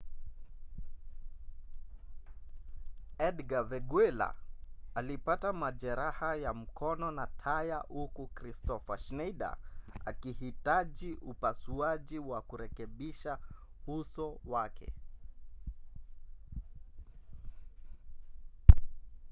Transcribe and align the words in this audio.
edgar 3.27 3.61
veguilla 3.63 4.35
alipata 4.95 5.53
majeraha 5.53 6.35
ya 6.35 6.53
mkono 6.53 7.11
na 7.11 7.27
taya 7.27 7.77
huku 7.79 8.27
kristoffer 8.27 8.99
schneider 8.99 9.57
akihitaji 10.05 11.13
upasuaji 11.13 12.19
wa 12.19 12.41
kurekebisha 12.41 13.39
uso 13.87 14.39
wake 14.45 14.93